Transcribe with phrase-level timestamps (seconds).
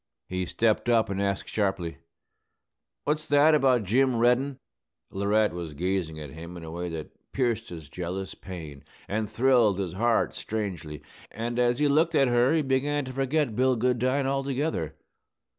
[0.29, 1.97] He stepped up and asked sharply,
[3.03, 4.57] "What's that about Jim Reddin?"
[5.11, 9.77] Laurette was gazing at him in a way that pierced his jealous pain and thrilled
[9.77, 14.25] his heart strangely; and as he looked at her he began to forget Bill Goodine
[14.25, 14.95] altogether.